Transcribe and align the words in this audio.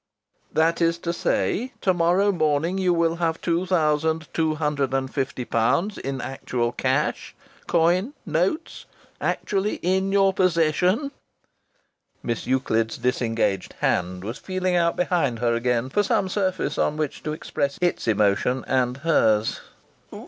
"That 0.51 0.81
is 0.81 0.97
to 0.97 1.13
say, 1.13 1.73
to 1.81 1.93
morrow 1.93 2.31
morning 2.31 2.79
you 2.79 2.91
will 2.91 3.17
have 3.17 3.39
£2250 3.39 5.97
in 5.99 6.19
actual 6.21 6.71
cash 6.71 7.35
coin, 7.67 8.13
notes 8.25 8.85
actually 9.21 9.75
in 9.83 10.11
your 10.11 10.33
possession?" 10.33 11.11
Miss 12.23 12.47
Euclid's 12.47 12.97
disengaged 12.97 13.73
hand 13.81 14.23
was 14.23 14.39
feeling 14.39 14.75
out 14.75 14.95
behind 14.95 15.37
her 15.37 15.53
again 15.53 15.87
for 15.91 16.01
some 16.01 16.27
surface 16.29 16.79
upon 16.79 16.97
which 16.97 17.21
to 17.21 17.31
express 17.33 17.77
its 17.79 18.07
emotion 18.07 18.65
and 18.67 18.97
hers. 19.05 19.61